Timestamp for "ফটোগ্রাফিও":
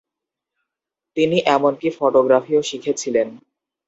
1.97-2.61